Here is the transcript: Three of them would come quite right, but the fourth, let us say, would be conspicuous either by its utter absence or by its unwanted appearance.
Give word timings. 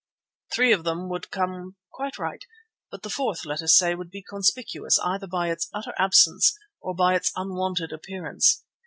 Three 0.51 0.71
of 0.73 0.83
them 0.83 1.09
would 1.09 1.29
come 1.29 1.75
quite 1.91 2.17
right, 2.17 2.43
but 2.89 3.03
the 3.03 3.09
fourth, 3.11 3.45
let 3.45 3.61
us 3.61 3.77
say, 3.77 3.93
would 3.93 4.09
be 4.09 4.23
conspicuous 4.27 4.97
either 5.03 5.27
by 5.27 5.51
its 5.51 5.69
utter 5.75 5.93
absence 5.95 6.57
or 6.81 6.95
by 6.95 7.13
its 7.13 7.31
unwanted 7.35 7.91
appearance. 7.93 8.63